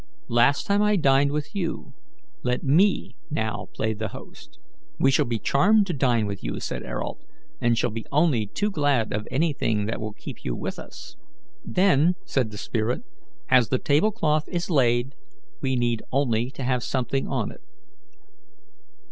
Last 0.29 0.65
time 0.65 0.81
I 0.81 0.95
dined 0.95 1.31
with 1.31 1.53
you; 1.55 1.93
let 2.41 2.63
me 2.63 3.15
now 3.29 3.67
play 3.75 3.93
the 3.93 4.07
host." 4.07 4.57
"We 4.97 5.11
shall 5.11 5.25
be 5.27 5.37
charmed 5.37 5.85
to 5.85 5.93
dine 5.93 6.25
with 6.25 6.43
you," 6.43 6.59
said 6.59 6.81
Ayrault, 6.81 7.23
"and 7.61 7.77
shall 7.77 7.91
be 7.91 8.07
only 8.11 8.47
too 8.47 8.71
glad 8.71 9.13
of 9.13 9.27
anything 9.29 9.85
that 9.85 10.01
will 10.01 10.13
keep 10.13 10.43
you 10.43 10.55
with 10.55 10.79
us." 10.79 11.17
"Then," 11.63 12.15
said 12.25 12.49
the 12.49 12.57
spirit, 12.57 13.03
"as 13.47 13.69
the 13.69 13.77
tablecloth 13.77 14.49
is 14.49 14.71
laid, 14.71 15.13
we 15.61 15.75
need 15.75 16.01
only 16.11 16.49
to 16.49 16.63
have 16.63 16.81
something 16.81 17.27
on 17.27 17.51
it. 17.51 17.61